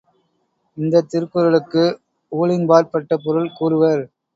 [0.77, 1.83] இந்தத் திருக்குறளுக்கு
[2.31, 4.03] ஊழின்பாற் பட்ட பொருள் கூறுவர்.